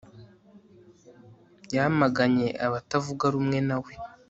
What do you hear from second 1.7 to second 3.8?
Yamaganye abatavuga rumwe na